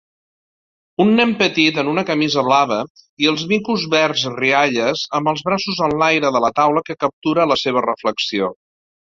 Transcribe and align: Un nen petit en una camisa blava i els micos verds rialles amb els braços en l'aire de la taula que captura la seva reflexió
Un 1.03 1.09
nen 1.17 1.33
petit 1.41 1.75
en 1.81 1.91
una 1.91 2.03
camisa 2.07 2.43
blava 2.47 2.77
i 3.25 3.29
els 3.33 3.43
micos 3.51 3.85
verds 3.91 4.25
rialles 4.39 5.05
amb 5.21 5.31
els 5.33 5.45
braços 5.51 5.83
en 5.91 5.95
l'aire 6.01 6.33
de 6.39 6.43
la 6.47 6.53
taula 6.63 6.85
que 6.91 6.99
captura 7.05 7.47
la 7.53 7.61
seva 7.67 7.87
reflexió 7.89 8.51